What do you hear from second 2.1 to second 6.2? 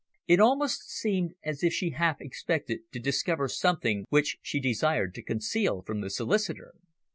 expected to discover something which she desired to conceal from the